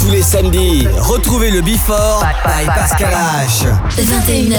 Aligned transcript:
Tous 0.00 0.10
les 0.10 0.22
samedis, 0.22 0.86
retrouvez 1.00 1.50
le 1.50 1.62
Before 1.62 2.24
by 2.44 2.64
Pascal 2.66 3.12
H. 3.12 3.66
21h, 3.98 4.54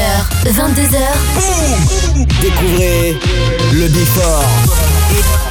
22h. 0.46 0.98
Boum 1.36 2.26
Découvrez 2.42 3.18
le 3.72 3.88
Before. 3.88 4.44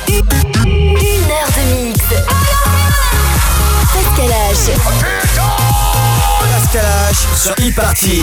Une 0.06 1.30
heure 1.30 1.48
de 1.56 1.86
mix. 1.86 2.00
Pascal 3.94 4.30
H. 4.52 4.70
Pascal 6.52 6.84
H 7.10 7.38
sur 7.38 7.52
e-party. 7.52 8.22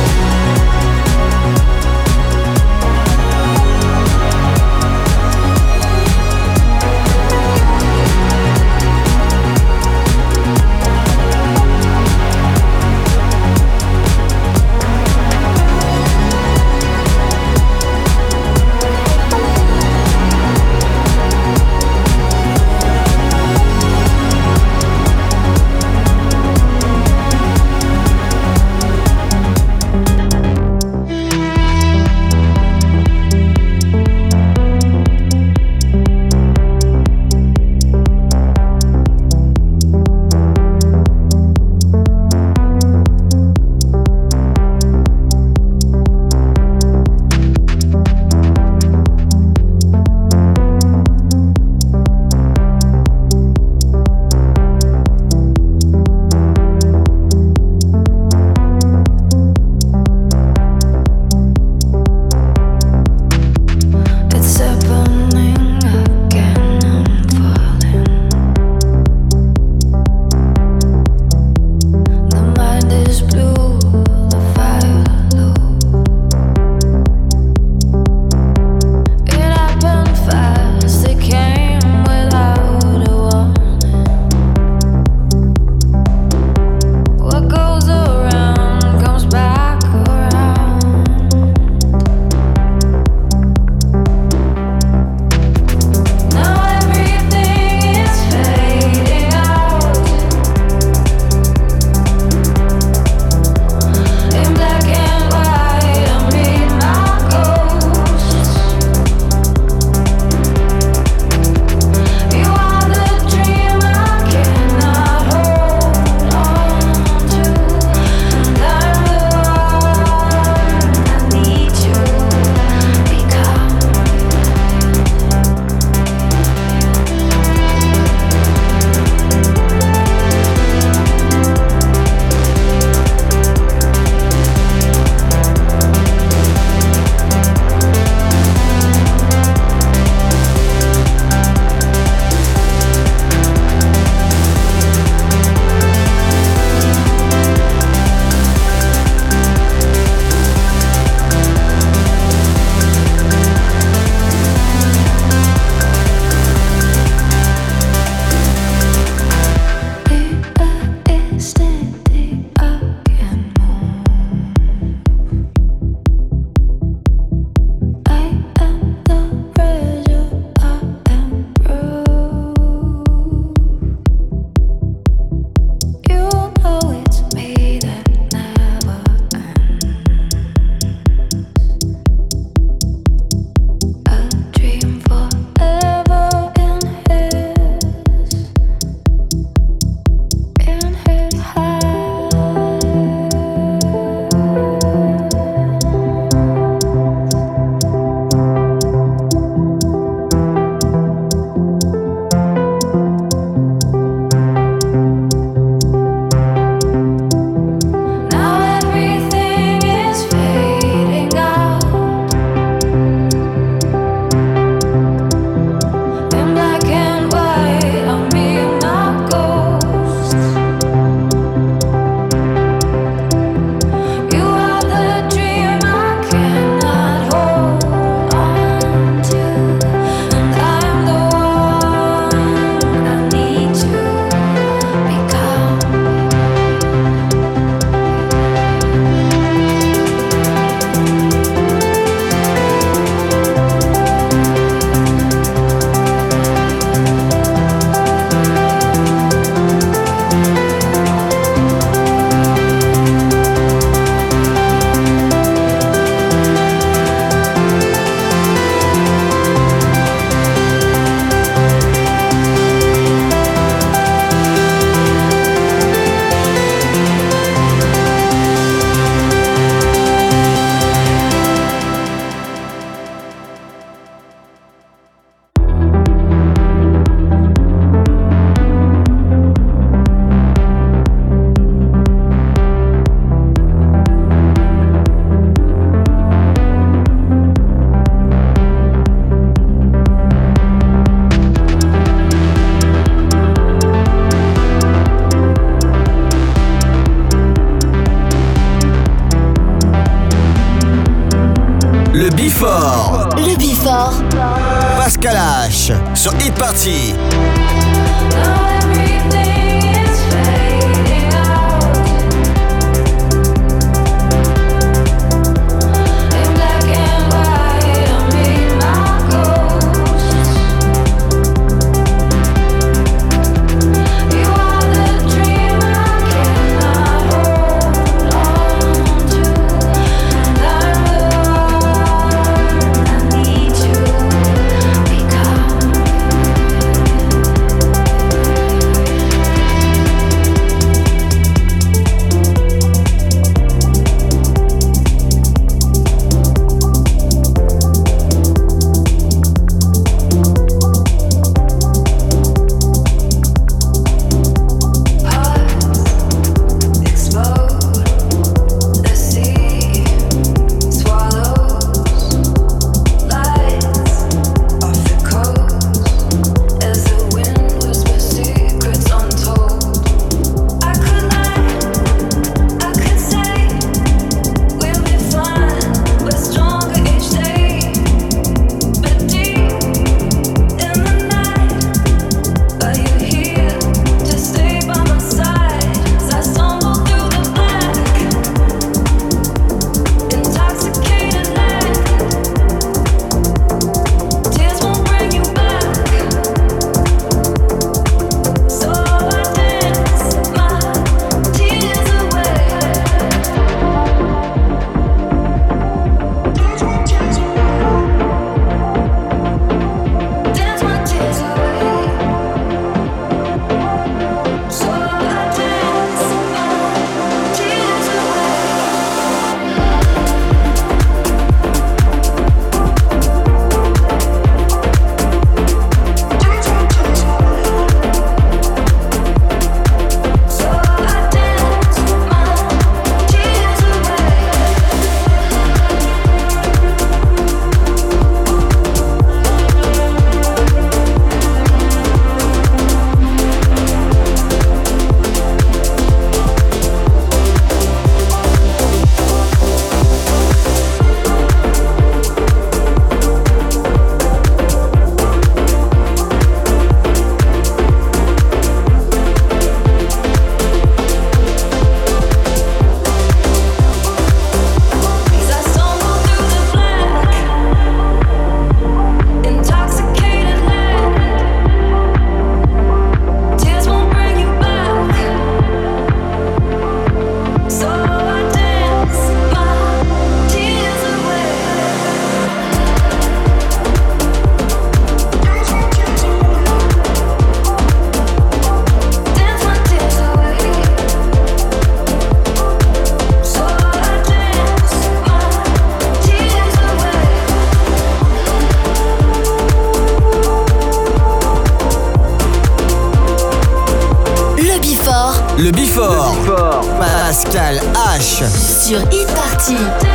Sur 508.91 508.99
Hit 509.09 510.10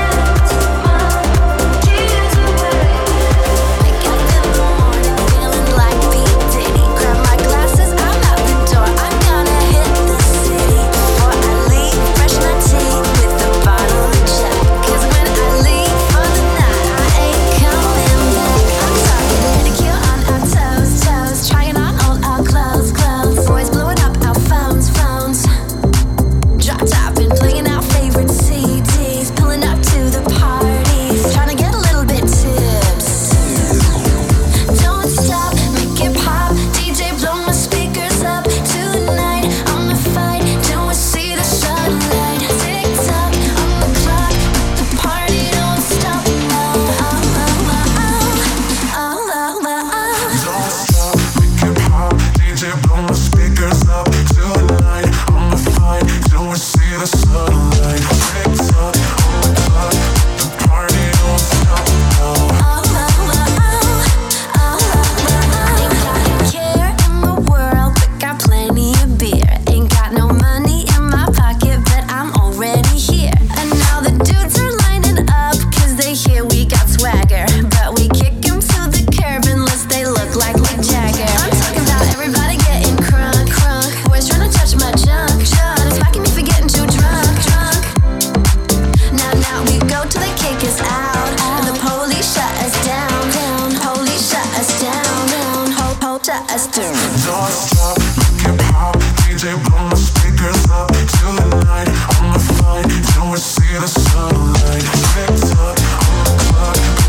Tick 105.17 105.35
tock 105.51 105.79
on 106.11 106.25
the 106.25 106.45
clock 106.53 107.06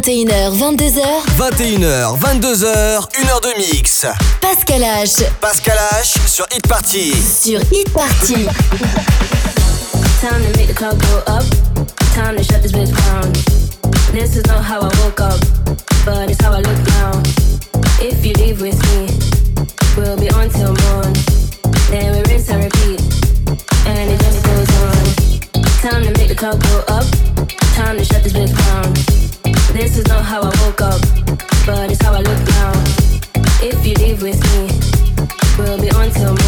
21h, 0.00 0.52
22h. 0.52 1.02
21h, 1.36 2.18
22h, 2.20 3.08
1 3.18 3.28
heure 3.28 3.40
de 3.40 3.58
mix. 3.58 4.06
Pascal 4.40 4.80
H. 4.80 5.24
Pascal 5.40 5.76
H 5.92 6.14
sur 6.28 6.46
Hit 6.52 6.68
Party. 6.68 7.12
Sur 7.12 7.60
Hit 7.72 7.90
Party. 7.92 8.46
Time 10.20 10.40
to 10.40 10.56
make 10.56 10.68
the 10.68 10.74
club 10.74 10.96
go 11.00 11.18
up. 11.26 11.42
Time 12.14 12.36
to 12.36 12.44
shut 12.44 12.62
this 12.62 12.70
bitch 12.70 12.92
down. 13.08 13.32
This 14.12 14.36
is 14.36 14.46
not 14.46 14.62
how 14.62 14.78
I 14.82 14.90
woke 15.02 15.20
up, 15.20 15.40
but 16.04 16.30
it's 16.30 16.40
how 16.40 16.52
I 16.52 16.60
look 16.60 16.78
now. 17.00 17.20
If 18.00 18.24
you 18.24 18.34
leave 18.34 18.60
with 18.60 18.78
me, 18.92 19.08
we'll 19.96 20.16
be 20.16 20.30
on 20.30 20.48
till 20.50 20.74
morn. 20.86 21.12
Then 21.90 22.12
we 22.14 22.22
rinse 22.30 22.48
and 22.50 22.62
repeat, 22.62 23.00
and 23.84 24.10
it 24.12 24.20
just 24.20 24.44
goes 24.46 24.70
on. 24.78 25.04
Time 25.82 26.02
to 26.04 26.12
make 26.20 26.28
the 26.28 26.36
club 26.36 26.62
go 26.62 26.84
up. 26.86 27.04
Time 27.74 27.98
to 27.98 28.04
shut 28.04 28.22
this 28.22 28.32
bitch 28.32 28.54
down. 28.54 29.17
This 29.78 29.96
is 29.96 30.08
not 30.08 30.24
how 30.24 30.40
I 30.40 30.50
woke 30.64 30.80
up, 30.80 31.00
but 31.64 31.92
it's 31.92 32.02
how 32.02 32.12
I 32.12 32.18
look 32.18 32.48
now. 32.48 32.72
If 33.62 33.86
you 33.86 33.94
leave 33.94 34.20
with 34.20 34.42
me, 34.50 34.66
we'll 35.56 35.80
be 35.80 35.88
on 35.90 36.10
till 36.10 36.34
morn. 36.34 36.47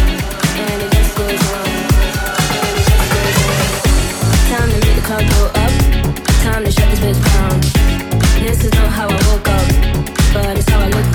Time 5.11 6.63
to 6.63 6.71
shut 6.71 6.89
this 6.89 6.99
bitch 7.01 7.21
down. 7.33 7.59
This 8.39 8.63
is 8.63 8.71
not 8.71 8.89
how 8.89 9.07
I 9.09 9.19
woke 9.27 9.49
up, 9.49 9.67
but 10.33 10.57
it's 10.57 10.69
how 10.69 10.79
I 10.79 10.87
look. 10.87 11.05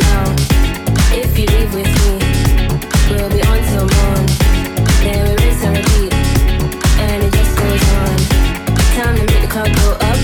If 1.12 1.38
you 1.38 1.46
leave 1.46 1.72
with 1.74 1.88
me, 1.96 2.18
we'll 3.08 3.30
be. 3.30 3.40
Then 5.00 5.20
we 5.24 5.32
rinse 5.42 5.62
and 5.64 5.76
repeat, 5.78 6.12
and 6.12 7.22
it 7.24 7.32
just 7.32 7.56
goes 7.56 7.84
on. 7.96 8.16
Time 8.96 9.16
to 9.16 9.24
make 9.32 9.40
the 9.40 9.48
go 9.48 9.88
up. 9.92 10.20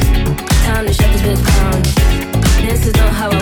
Time 0.67 0.85
to 0.87 0.93
shut 0.93 1.11
this 1.13 1.23
bitch 1.23 1.43
down. 1.47 1.83
This 2.67 2.87
is 2.87 2.95
not 2.95 3.13
how 3.15 3.31
I 3.31 3.42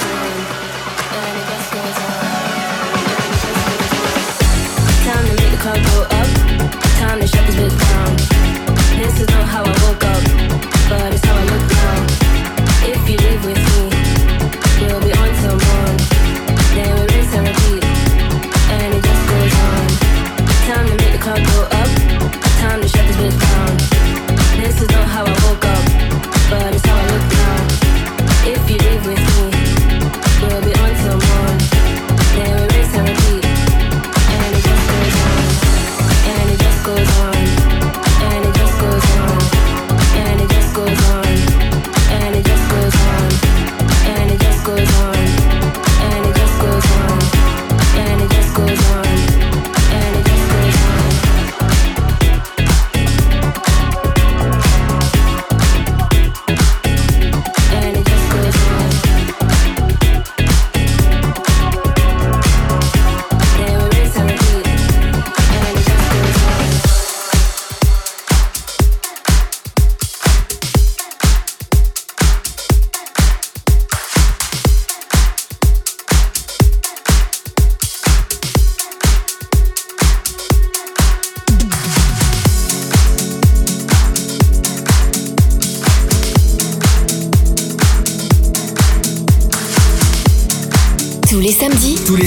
The 5.63 5.67
go 5.69 6.01
up. 6.09 6.29
Time 6.97 7.19
to 7.19 7.27
shut 7.27 7.45
this 7.45 7.75
down. 7.77 8.15
This 8.97 9.21
is 9.21 9.27
not 9.29 9.45
how 9.47 9.63
I 9.63 9.73
woke 9.85 10.03
up, 10.03 10.23
but 10.89 11.13
it's 11.13 11.23
how 11.23 11.35
I 11.35 11.43
look 11.43 11.65
now. 11.69 11.97
If 12.89 13.07
you 13.07 13.17
with 13.45 13.60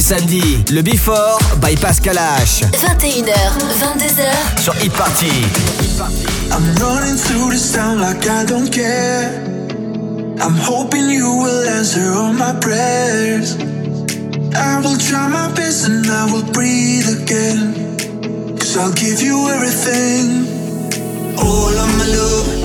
samedis, 0.04 0.64
le 0.70 0.82
Before 0.82 1.38
by 1.62 1.74
Pascal 1.76 2.18
H. 2.18 2.62
21h, 2.72 3.32
22h. 3.80 4.60
Sur 4.60 4.74
Hit 4.82 4.90
Party. 4.90 5.32
I'm 6.52 6.62
running 6.76 7.16
through 7.16 7.50
this 7.50 7.72
town 7.72 8.00
like 8.00 8.28
I 8.28 8.44
don't 8.44 8.70
care. 8.70 9.32
I'm 10.42 10.58
hoping 10.58 11.08
you 11.08 11.24
will 11.24 11.68
answer 11.70 12.12
all 12.12 12.34
my 12.34 12.52
prayers. 12.60 13.56
I 14.54 14.82
will 14.84 14.98
try 14.98 15.26
my 15.26 15.50
best 15.54 15.88
and 15.88 16.06
I 16.06 16.30
will 16.30 16.52
breathe 16.52 17.22
again. 17.22 17.96
Cause 18.58 18.76
I'll 18.76 18.92
give 18.92 19.22
you 19.22 19.48
everything. 19.48 20.44
All 21.38 21.72
of 21.72 21.88
my 21.96 22.06
love, 22.12 22.63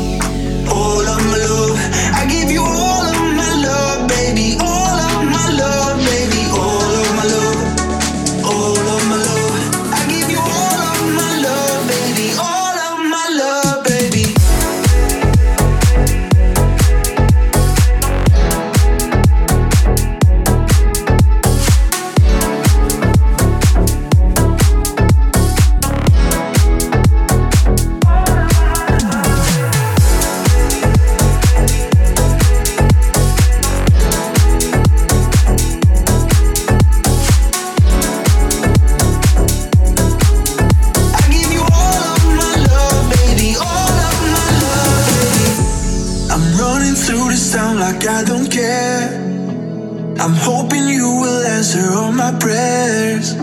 I'm 50.29 50.35
hoping 50.35 50.87
you 50.87 51.09
will 51.21 51.43
answer 51.57 51.89
all 51.97 52.11
my 52.11 52.31
prayers. 52.37 53.33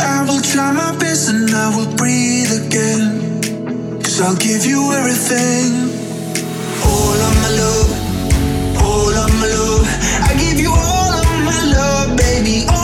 I 0.00 0.26
will 0.26 0.40
try 0.40 0.72
my 0.72 0.90
best 0.98 1.30
and 1.30 1.48
I 1.48 1.70
will 1.70 1.94
breathe 1.94 2.50
again. 2.66 3.40
Cause 4.02 4.20
I'll 4.20 4.34
give 4.34 4.66
you 4.66 4.90
everything. 4.90 5.70
All 6.82 7.18
of 7.28 7.34
my 7.44 7.50
love, 7.62 7.90
all 8.82 9.14
of 9.22 9.30
my 9.38 9.46
love. 9.46 9.86
I 10.28 10.34
give 10.34 10.58
you 10.58 10.72
all 10.74 11.12
of 11.22 11.30
my 11.46 11.62
love, 11.78 12.16
baby. 12.16 12.66
All 12.68 12.83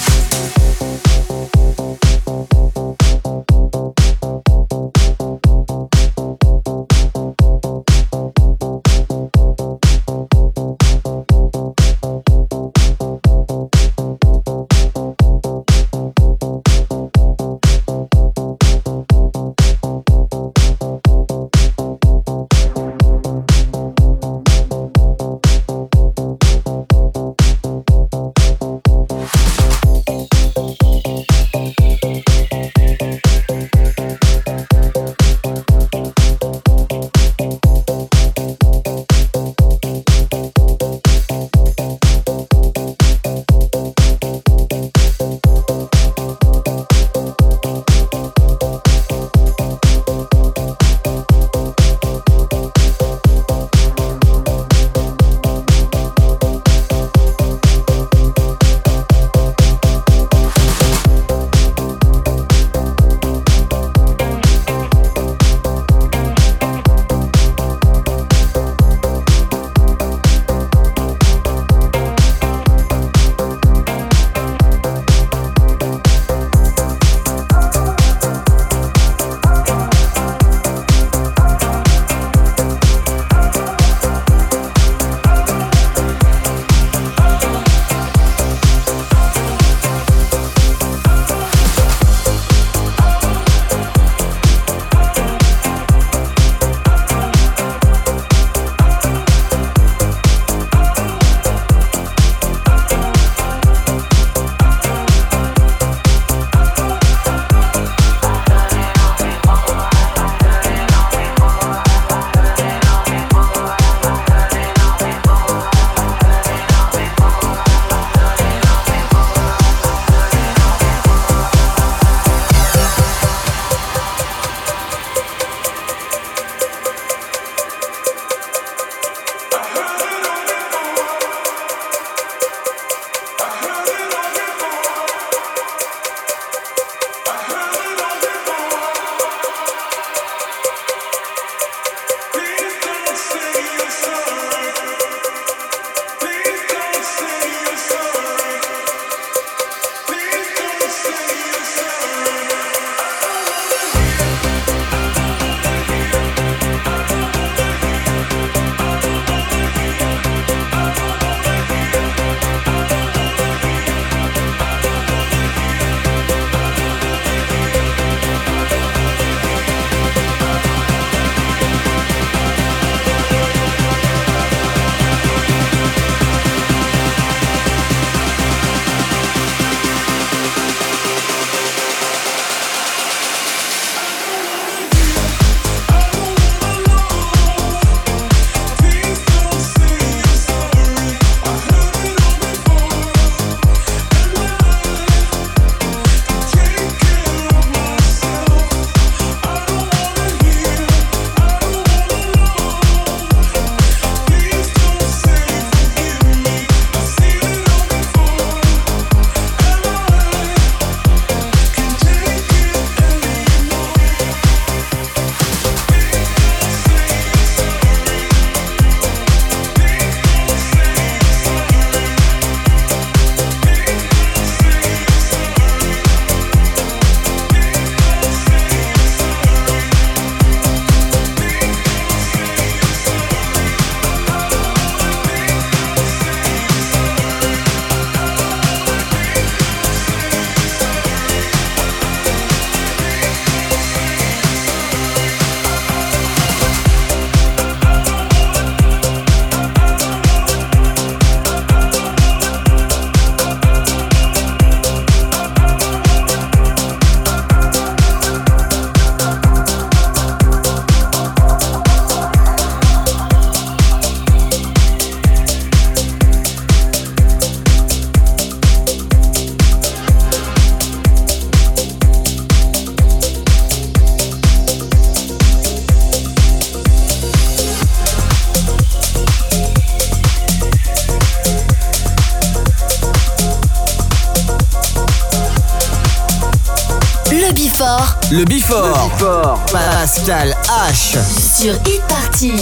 Le 287.81 288.43
bifort, 288.45 289.09
Le 289.19 289.71
Pascal 289.71 290.55
H. 290.69 291.17
Sur 291.57 291.73
Hit 291.87 291.99
Party. 292.07 292.53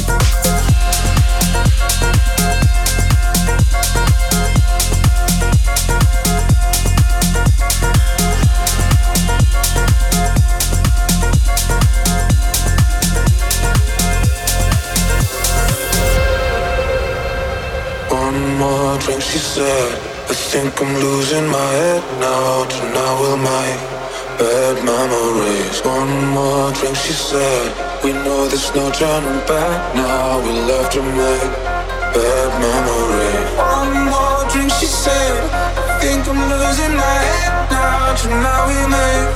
I 20.29 20.33
think 20.33 20.81
I'm 20.81 20.93
losing 20.95 21.47
my 21.47 21.57
head 21.57 22.03
now. 22.21 22.65
Will 23.19 23.37
my 23.37 23.98
bad 24.39 24.77
memories. 24.85 25.83
One 25.83 26.13
more 26.33 26.71
drink, 26.71 26.95
she 26.95 27.11
said. 27.11 27.67
We 28.03 28.13
know 28.13 28.47
there's 28.47 28.73
no 28.73 28.89
turning 28.89 29.41
back 29.45 29.95
now. 29.95 30.39
We 30.39 30.51
left 30.69 30.93
to 30.93 31.01
make 31.03 31.51
bad 32.15 32.49
memories. 32.63 33.49
One 33.59 33.93
more 34.13 34.41
drink, 34.51 34.71
she 34.79 34.87
said. 34.87 35.37
I 35.51 35.99
think 35.99 36.27
I'm 36.31 36.39
losing 36.51 36.95
my 36.95 37.17
head 37.27 37.71
now. 37.71 38.15
Tonight 38.15 38.63
we 38.71 38.79
make 38.95 39.27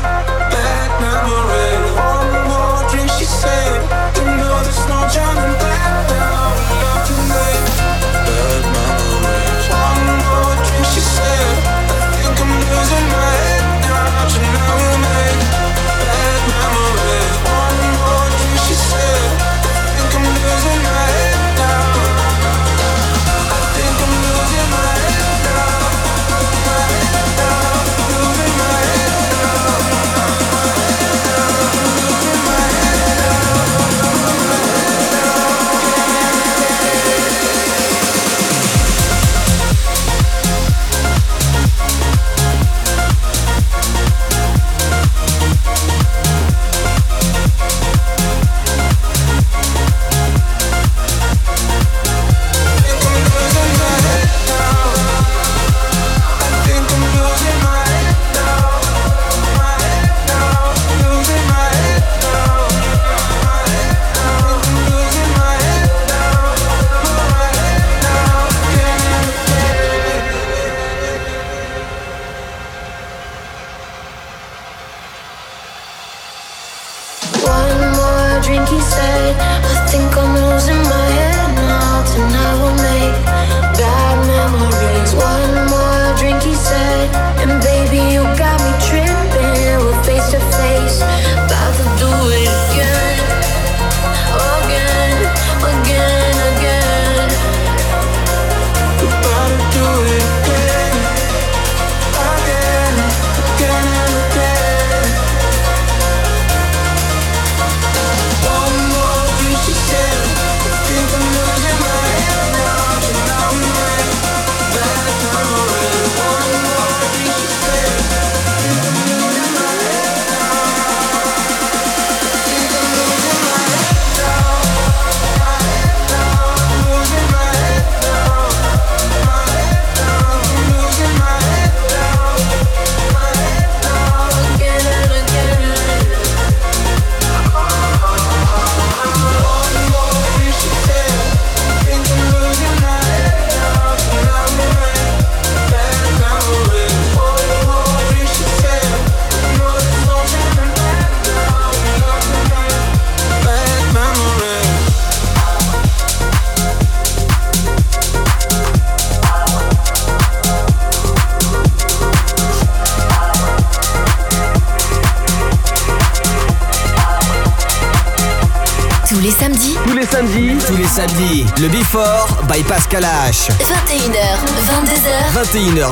bad 0.55 0.89
memories. 1.03 2.12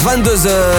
22h. 0.02 0.71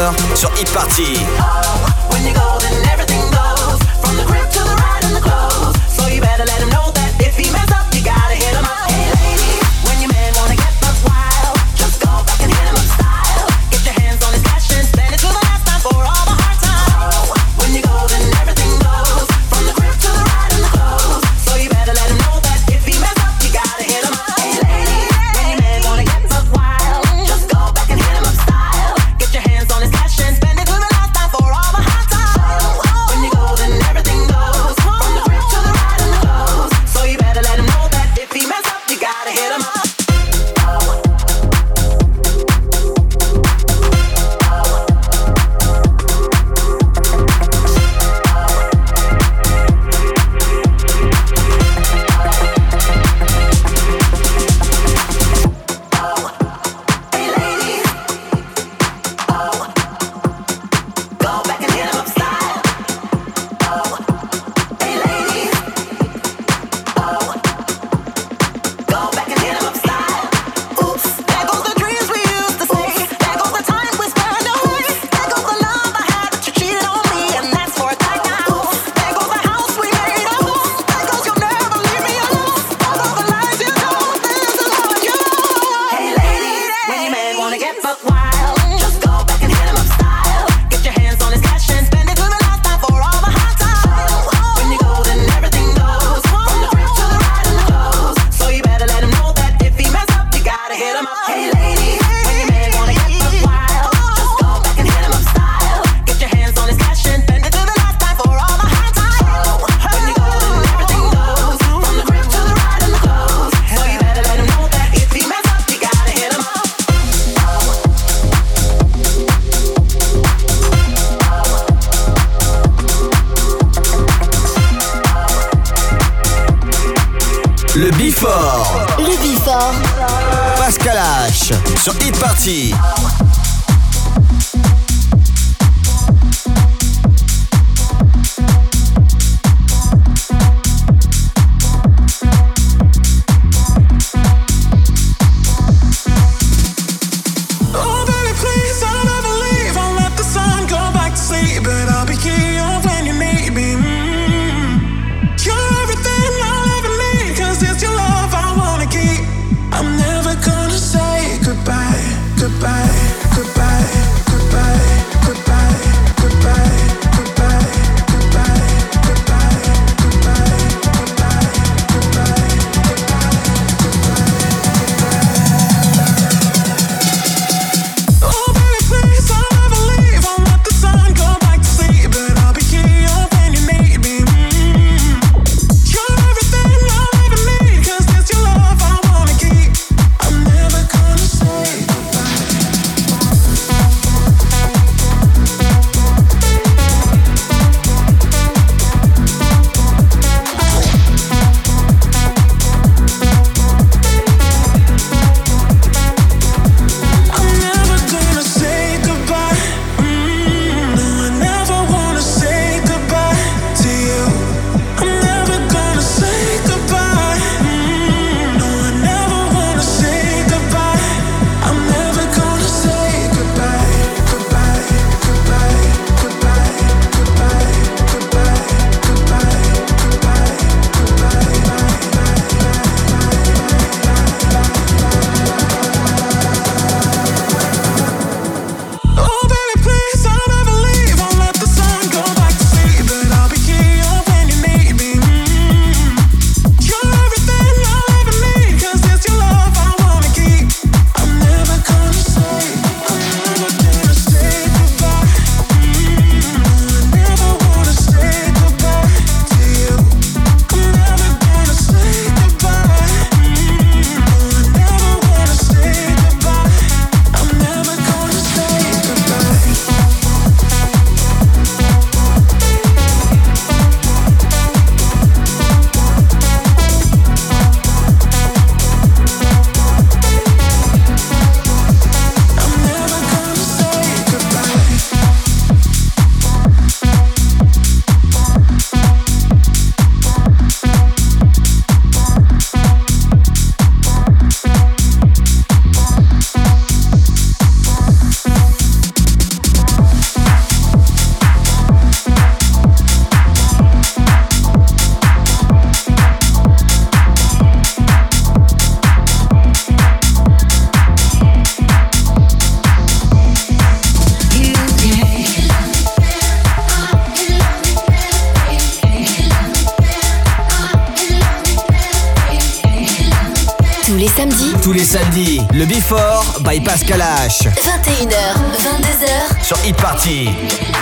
Sur 329.63 329.77
Hit 329.85 329.97
Party. 329.97 331.02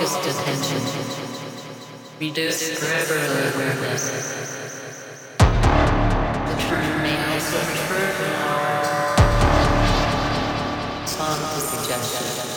focused 0.00 0.40
attention, 0.40 0.80
reduced 2.18 2.80
forever 2.80 3.18
awareness. 3.54 4.04
The 5.38 6.56
term 6.58 7.02
may 7.02 7.16
also 7.34 7.58
refer 7.58 8.06
to 8.16 8.28
scientific 11.06 11.64
suggestion. 11.68 12.49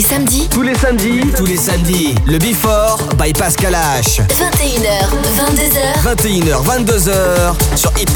Les 0.00 0.06
samedis. 0.06 0.48
Tous 0.50 0.62
les 0.62 0.74
samedis. 0.74 1.20
Tous 1.36 1.44
les 1.44 1.58
samedis. 1.58 2.14
Le 2.26 2.38
Before 2.38 2.98
by 3.18 3.34
Pascal 3.34 3.74
H. 3.74 4.22
21h, 4.30 5.10
22h. 5.36 6.16
21h, 6.16 6.64
22h 6.64 7.76
sur 7.76 7.92
Hit 7.98 8.10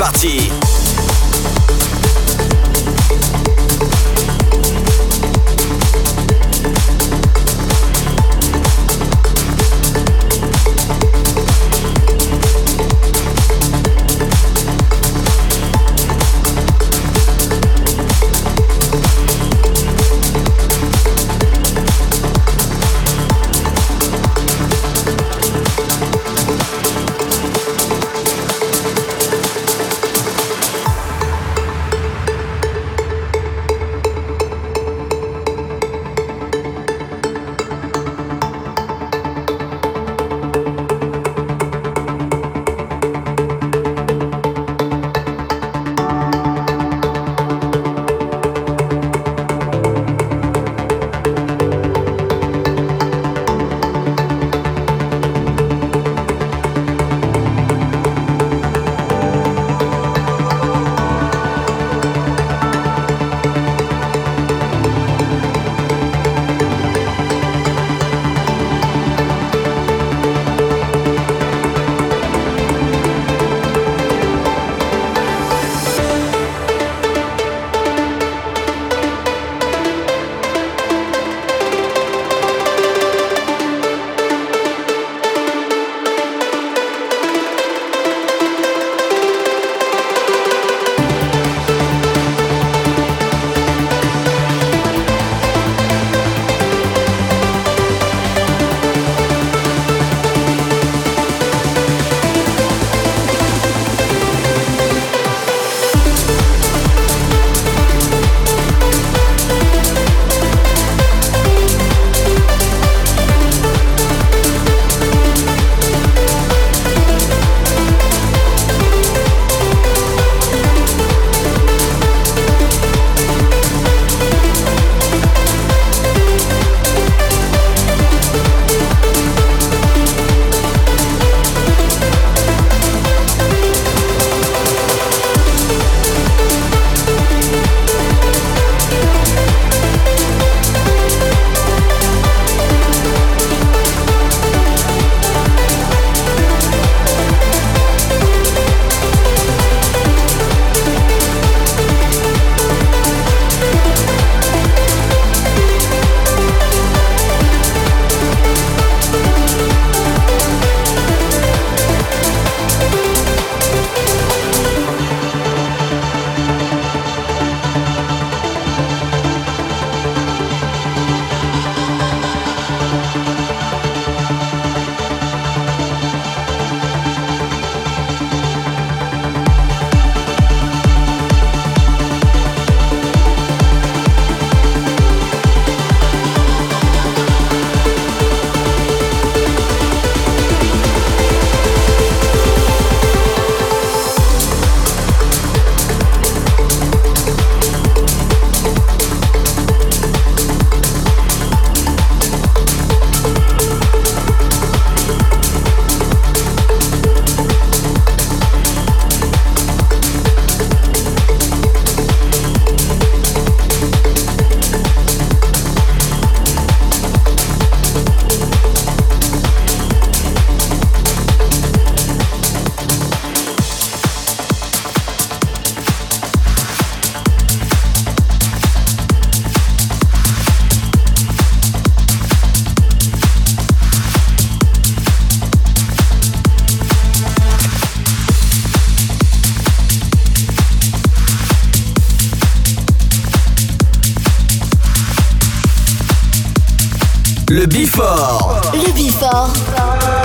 Le 247.50 247.66
Bifort. 247.66 248.60
Le 248.72 248.92
Bifort. 248.92 249.52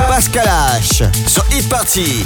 Pascal 0.07 0.47
H. 0.47 1.03
Sur 1.27 1.45
Hit 1.51 1.67
Party. 1.67 2.25